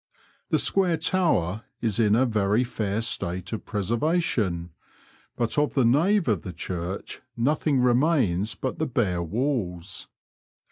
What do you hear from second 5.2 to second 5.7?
but